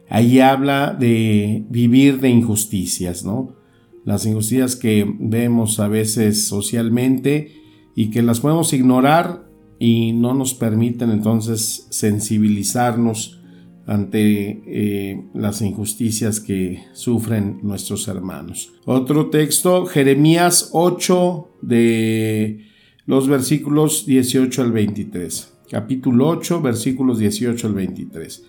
Ahí 0.09 0.39
habla 0.39 0.95
de 0.97 1.65
vivir 1.69 2.19
de 2.19 2.29
injusticias, 2.29 3.25
¿no? 3.25 3.55
Las 4.05 4.25
injusticias 4.25 4.75
que 4.75 5.05
vemos 5.19 5.79
a 5.79 5.87
veces 5.87 6.47
socialmente 6.47 7.51
y 7.95 8.09
que 8.09 8.21
las 8.21 8.39
podemos 8.39 8.71
ignorar 8.73 9.47
y 9.79 10.13
no 10.13 10.33
nos 10.33 10.53
permiten 10.53 11.11
entonces 11.11 11.87
sensibilizarnos 11.89 13.41
ante 13.85 14.61
eh, 14.65 15.23
las 15.33 15.61
injusticias 15.61 16.39
que 16.39 16.83
sufren 16.93 17.59
nuestros 17.63 18.07
hermanos. 18.07 18.73
Otro 18.85 19.29
texto, 19.29 19.85
Jeremías 19.85 20.69
8 20.73 21.49
de 21.61 22.65
los 23.05 23.27
versículos 23.29 24.05
18 24.05 24.61
al 24.61 24.71
23. 24.73 25.53
Capítulo 25.69 26.27
8, 26.29 26.61
versículos 26.61 27.19
18 27.19 27.67
al 27.67 27.73
23. 27.73 28.43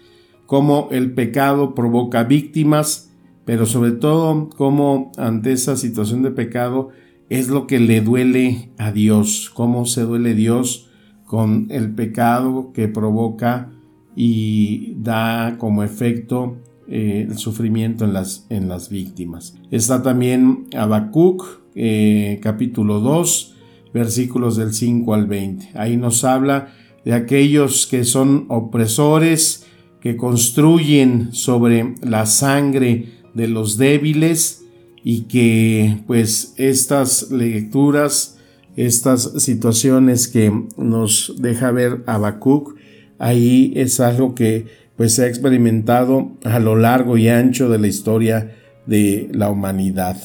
Cómo 0.48 0.88
el 0.92 1.12
pecado 1.12 1.74
provoca 1.74 2.24
víctimas, 2.24 3.12
pero 3.44 3.66
sobre 3.66 3.90
todo 3.90 4.48
cómo 4.48 5.12
ante 5.18 5.52
esa 5.52 5.76
situación 5.76 6.22
de 6.22 6.30
pecado 6.30 6.88
es 7.28 7.48
lo 7.48 7.66
que 7.66 7.78
le 7.78 8.00
duele 8.00 8.70
a 8.78 8.90
Dios, 8.90 9.50
cómo 9.52 9.84
se 9.84 10.04
duele 10.04 10.32
Dios 10.32 10.88
con 11.26 11.66
el 11.68 11.94
pecado 11.94 12.72
que 12.72 12.88
provoca 12.88 13.72
y 14.16 14.94
da 14.96 15.58
como 15.58 15.82
efecto 15.82 16.56
eh, 16.88 17.26
el 17.28 17.36
sufrimiento 17.36 18.06
en 18.06 18.14
las, 18.14 18.46
en 18.48 18.70
las 18.70 18.88
víctimas. 18.88 19.54
Está 19.70 20.02
también 20.02 20.64
Habacuc, 20.74 21.44
eh, 21.74 22.40
capítulo 22.42 23.00
2, 23.00 23.54
versículos 23.92 24.56
del 24.56 24.72
5 24.72 25.12
al 25.12 25.26
20. 25.26 25.72
Ahí 25.74 25.98
nos 25.98 26.24
habla 26.24 26.68
de 27.04 27.12
aquellos 27.12 27.86
que 27.86 28.04
son 28.04 28.46
opresores, 28.48 29.66
que 30.08 30.16
construyen 30.16 31.34
sobre 31.34 31.94
la 32.02 32.24
sangre 32.24 33.08
de 33.34 33.46
los 33.46 33.76
débiles 33.76 34.64
y 35.04 35.24
que 35.24 35.98
pues 36.06 36.54
estas 36.56 37.30
lecturas, 37.30 38.38
estas 38.74 39.42
situaciones 39.42 40.26
que 40.26 40.50
nos 40.78 41.34
deja 41.38 41.72
ver 41.72 42.04
Habacuc, 42.06 42.74
ahí 43.18 43.74
es 43.76 44.00
algo 44.00 44.34
que 44.34 44.64
pues 44.96 45.14
se 45.14 45.24
ha 45.24 45.26
experimentado 45.26 46.32
a 46.42 46.58
lo 46.58 46.74
largo 46.74 47.18
y 47.18 47.28
ancho 47.28 47.68
de 47.68 47.78
la 47.78 47.88
historia 47.88 48.56
de 48.86 49.28
la 49.30 49.50
humanidad, 49.50 50.16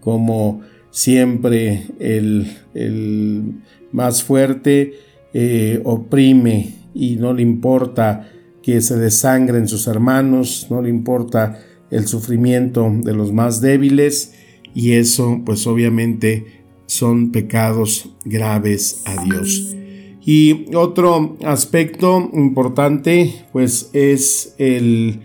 como 0.00 0.62
siempre 0.90 1.88
el, 2.00 2.46
más 3.92 4.22
fuerte 4.22 4.94
eh, 5.34 5.82
oprime 5.84 6.70
y 6.94 7.16
no 7.16 7.34
le 7.34 7.42
importa 7.42 8.30
que 8.66 8.80
se 8.80 8.96
desangren 8.96 9.68
sus 9.68 9.86
hermanos, 9.86 10.66
no 10.70 10.82
le 10.82 10.90
importa 10.90 11.60
el 11.92 12.08
sufrimiento 12.08 12.92
de 12.92 13.14
los 13.14 13.32
más 13.32 13.60
débiles 13.60 14.34
y 14.74 14.94
eso 14.94 15.40
pues 15.46 15.68
obviamente 15.68 16.64
son 16.86 17.30
pecados 17.30 18.10
graves 18.24 19.04
a 19.04 19.22
Dios. 19.22 19.76
Y 20.20 20.74
otro 20.74 21.36
aspecto 21.44 22.28
importante 22.34 23.46
pues 23.52 23.88
es 23.92 24.56
el 24.58 25.20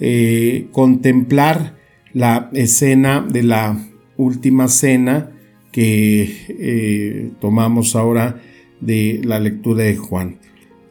eh, 0.00 0.68
contemplar 0.72 1.76
la 2.14 2.48
escena 2.54 3.20
de 3.20 3.42
la 3.42 3.78
última 4.16 4.68
cena 4.68 5.32
que 5.70 6.46
eh, 6.48 7.30
tomamos 7.42 7.94
ahora 7.94 8.40
de 8.80 9.20
la 9.22 9.38
lectura 9.38 9.84
de 9.84 9.96
Juan. 9.96 10.38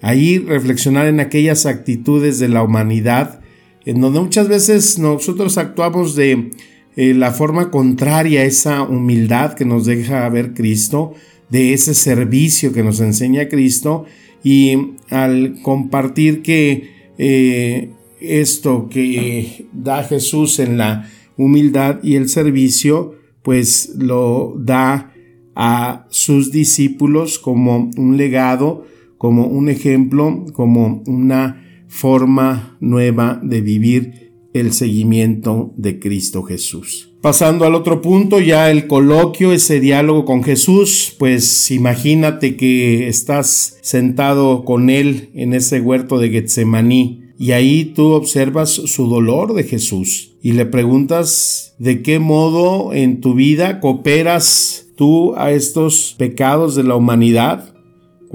Ahí 0.05 0.37
reflexionar 0.37 1.07
en 1.07 1.19
aquellas 1.19 1.65
actitudes 1.65 2.37
de 2.37 2.47
la 2.47 2.61
humanidad 2.61 3.39
en 3.85 4.01
donde 4.01 4.19
muchas 4.19 4.47
veces 4.47 4.99
nosotros 4.99 5.57
actuamos 5.57 6.15
de 6.15 6.51
eh, 6.95 7.15
la 7.15 7.31
forma 7.31 7.71
contraria 7.71 8.41
a 8.41 8.45
esa 8.45 8.83
humildad 8.83 9.55
que 9.55 9.65
nos 9.65 9.87
deja 9.87 10.29
ver 10.29 10.53
Cristo, 10.53 11.15
de 11.49 11.73
ese 11.73 11.95
servicio 11.95 12.71
que 12.71 12.83
nos 12.83 12.99
enseña 12.99 13.47
Cristo 13.47 14.05
y 14.43 14.93
al 15.09 15.55
compartir 15.63 16.43
que 16.43 16.91
eh, 17.17 17.89
esto 18.19 18.89
que 18.91 19.65
da 19.73 20.03
Jesús 20.03 20.59
en 20.59 20.77
la 20.77 21.09
humildad 21.35 21.97
y 22.03 22.13
el 22.13 22.29
servicio, 22.29 23.15
pues 23.41 23.93
lo 23.97 24.53
da 24.59 25.11
a 25.55 26.05
sus 26.11 26.51
discípulos 26.51 27.39
como 27.39 27.89
un 27.97 28.17
legado, 28.17 28.85
como 29.17 29.47
un 29.47 29.69
ejemplo, 29.69 30.45
como 30.53 31.03
una 31.07 31.63
forma 31.87 32.77
nueva 32.79 33.39
de 33.43 33.61
vivir 33.61 34.33
el 34.53 34.71
seguimiento 34.71 35.73
de 35.75 35.99
Cristo 35.99 36.43
Jesús. 36.43 37.11
Pasando 37.21 37.65
al 37.65 37.75
otro 37.75 38.01
punto, 38.01 38.39
ya 38.39 38.69
el 38.69 38.87
coloquio, 38.87 39.51
ese 39.51 39.79
diálogo 39.79 40.25
con 40.25 40.43
Jesús, 40.43 41.15
pues 41.17 41.71
imagínate 41.71 42.55
que 42.55 43.07
estás 43.07 43.79
sentado 43.81 44.63
con 44.63 44.89
él 44.89 45.29
en 45.33 45.53
ese 45.53 45.81
huerto 45.81 46.19
de 46.19 46.29
Getsemaní 46.29 47.25
y 47.37 47.51
ahí 47.51 47.85
tú 47.85 48.11
observas 48.11 48.69
su 48.69 49.07
dolor 49.07 49.53
de 49.55 49.63
Jesús 49.63 50.37
y 50.41 50.53
le 50.53 50.65
preguntas 50.65 51.75
de 51.79 52.01
qué 52.01 52.19
modo 52.19 52.93
en 52.93 53.19
tu 53.19 53.33
vida 53.33 53.79
cooperas 53.79 54.87
tú 54.95 55.35
a 55.35 55.51
estos 55.51 56.15
pecados 56.17 56.75
de 56.75 56.83
la 56.83 56.95
humanidad, 56.95 57.74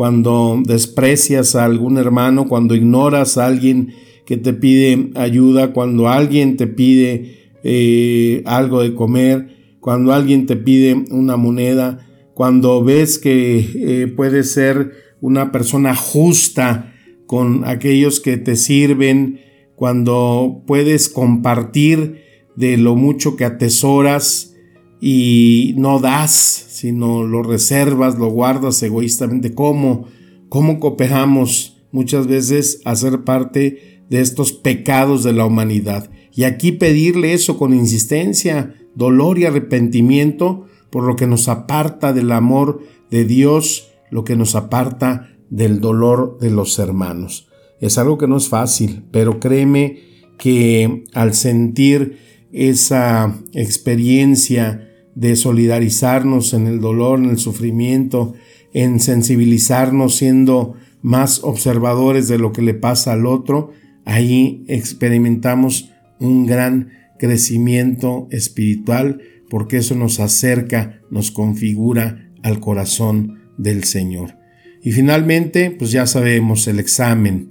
cuando 0.01 0.63
desprecias 0.65 1.55
a 1.55 1.67
algún 1.67 1.99
hermano, 1.99 2.49
cuando 2.49 2.75
ignoras 2.75 3.37
a 3.37 3.45
alguien 3.45 3.93
que 4.25 4.39
te 4.39 4.55
pide 4.55 5.11
ayuda, 5.15 5.75
cuando 5.75 6.09
alguien 6.09 6.57
te 6.57 6.67
pide 6.67 7.53
eh, 7.65 8.43
algo 8.47 8.81
de 8.81 8.95
comer, 8.95 9.77
cuando 9.79 10.15
alguien 10.15 10.47
te 10.47 10.57
pide 10.57 11.05
una 11.11 11.37
moneda, 11.37 11.99
cuando 12.33 12.83
ves 12.83 13.19
que 13.19 13.59
eh, 13.75 14.07
puedes 14.07 14.51
ser 14.53 14.91
una 15.21 15.53
persona 15.53 15.95
justa, 15.95 16.95
con 17.27 17.67
aquellos 17.67 18.21
que 18.21 18.39
te 18.39 18.57
sirven, 18.57 19.41
cuando 19.77 20.63
puedes 20.67 21.11
compartir 21.11 22.23
de 22.57 22.79
lo 22.79 22.97
mucho 22.97 23.37
que 23.37 23.45
atesoras 23.45 24.57
y 24.99 25.75
no 25.77 25.99
das, 25.99 26.70
sino 26.81 27.25
lo 27.25 27.43
reservas, 27.43 28.19
lo 28.19 28.29
guardas 28.29 28.83
egoístamente. 28.83 29.55
¿Cómo? 29.55 30.07
¿Cómo 30.49 30.81
cooperamos 30.81 31.77
muchas 31.93 32.27
veces 32.27 32.81
a 32.87 32.97
ser 32.97 33.25
parte 33.25 34.03
de 34.09 34.23
estos 34.23 34.53
pecados 34.55 35.23
de 35.23 35.35
la 35.35 35.45
humanidad? 35.45 36.11
Y 36.33 36.45
aquí 36.45 36.73
pedirle 36.73 37.35
eso 37.35 37.59
con 37.59 37.75
insistencia, 37.75 38.75
dolor 38.95 39.39
y 39.39 39.45
arrepentimiento 39.45 40.65
por 40.89 41.05
lo 41.05 41.17
que 41.17 41.27
nos 41.27 41.49
aparta 41.49 42.15
del 42.15 42.33
amor 42.33 42.81
de 43.11 43.27
Dios, 43.27 43.93
lo 44.11 44.25
que 44.25 44.35
nos 44.35 44.55
aparta 44.55 45.37
del 45.51 45.81
dolor 45.81 46.39
de 46.41 46.51
los 46.51 46.79
hermanos. 46.79 47.51
Es 47.79 47.99
algo 47.99 48.17
que 48.17 48.27
no 48.27 48.39
es 48.39 48.49
fácil, 48.49 49.05
pero 49.11 49.39
créeme 49.39 49.99
que 50.39 51.05
al 51.13 51.35
sentir 51.35 52.17
esa 52.53 53.39
experiencia 53.53 54.90
de 55.15 55.37
solidarizarnos 55.37 56.55
en 56.55 56.67
el 56.67 56.81
dolor, 56.81 57.19
en 57.19 57.31
el 57.31 57.39
sufrimiento, 57.39 58.35
en 58.73 59.01
sensibilizarnos 59.01 60.17
siendo 60.17 60.75
más 61.03 61.43
observadores 61.43 62.29
de 62.29 62.39
lo 62.39 62.53
que 62.53 62.63
le 62.63 62.75
pasa 62.75 63.13
al 63.13 63.27
otro, 63.27 63.73
ahí 64.05 64.65
experimentamos 64.69 65.91
un 66.19 66.47
gran 66.47 66.91
crecimiento 67.19 68.29
espiritual 68.31 69.21
porque 69.49 69.79
eso 69.79 69.95
nos 69.95 70.21
acerca, 70.21 71.03
nos 71.11 71.31
configura 71.31 72.31
al 72.43 72.61
corazón 72.61 73.41
del 73.59 73.85
Señor. 73.85 74.37
Y 74.83 74.93
finalmente, 74.93 75.71
pues 75.71 75.91
ya 75.91 76.07
sabemos 76.07 76.67
el 76.69 76.79
examen, 76.79 77.51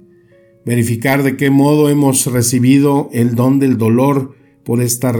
verificar 0.64 1.22
de 1.22 1.36
qué 1.36 1.50
modo 1.50 1.88
hemos 1.88 2.26
recibido 2.26 3.08
el 3.12 3.34
don 3.34 3.60
del 3.60 3.78
dolor 3.78 4.34
por 4.64 4.82
estas 4.82 5.16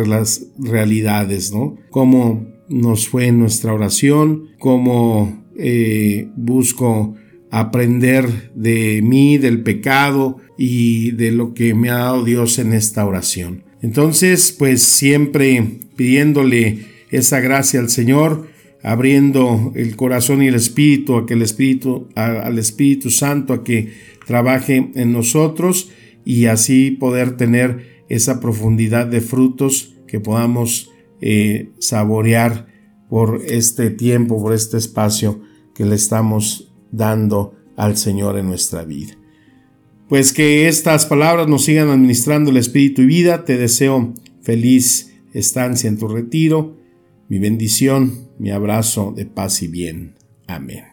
realidades, 0.59 1.53
¿no? 1.53 1.77
Cómo 1.91 2.47
nos 2.69 3.09
fue 3.09 3.27
en 3.27 3.39
nuestra 3.39 3.75
oración, 3.75 4.51
cómo 4.59 5.45
eh, 5.57 6.29
busco 6.37 7.15
aprender 7.51 8.53
de 8.55 9.01
mí, 9.03 9.39
del 9.39 9.63
pecado 9.63 10.37
y 10.57 11.11
de 11.13 11.33
lo 11.33 11.53
que 11.53 11.75
me 11.75 11.91
ha 11.91 11.95
dado 11.95 12.25
Dios 12.25 12.59
en 12.59 12.73
esta 12.73 13.05
oración. 13.05 13.65
Entonces, 13.83 14.55
pues 14.57 14.83
siempre 14.83 15.81
pidiéndole 15.97 16.87
esa 17.11 17.41
gracia 17.41 17.81
al 17.81 17.91
Señor, 17.91 18.49
abriendo 18.83 19.73
el 19.75 19.97
corazón 19.97 20.43
y 20.43 20.47
el 20.47 20.55
espíritu 20.55 21.17
a 21.17 21.27
que 21.27 21.35
el 21.35 21.43
espíritu 21.43 22.09
al 22.15 22.59
Espíritu 22.59 23.11
Santo 23.11 23.53
a 23.53 23.65
que 23.65 23.93
trabaje 24.27 24.91
en 24.95 25.13
nosotros 25.13 25.91
y 26.25 26.47
así 26.47 26.93
poder 26.93 27.37
tener 27.37 28.00
esa 28.11 28.41
profundidad 28.41 29.07
de 29.07 29.23
frutos 29.23 29.95
que 30.07 30.21
podamos 30.21 30.91
eh, 31.23 31.71
saborear 31.79 32.67
por 33.09 33.41
este 33.47 33.91
tiempo, 33.91 34.43
por 34.43 34.53
este 34.53 34.77
espacio 34.77 35.41
que 35.75 35.87
le 35.87 35.95
estamos 35.95 36.75
dando 36.91 37.55
al 37.77 37.97
Señor 37.97 38.37
en 38.39 38.47
nuestra 38.47 38.85
vida. 38.85 39.15
Pues 40.09 40.33
que 40.33 40.69
estas 40.69 41.07
palabras 41.07 41.49
nos 41.49 41.65
sigan 41.65 41.89
administrando 41.89 42.51
el 42.51 42.57
espíritu 42.57 43.03
y 43.03 43.07
vida. 43.07 43.45
Te 43.45 43.57
deseo 43.57 44.13
feliz 44.43 45.15
estancia 45.33 45.89
en 45.89 45.99
tu 45.99 46.09
retiro. 46.09 46.77
Mi 47.29 47.39
bendición, 47.39 48.29
mi 48.39 48.51
abrazo 48.51 49.13
de 49.17 49.27
paz 49.27 49.63
y 49.63 49.69
bien. 49.69 50.17
Amén. 50.49 50.90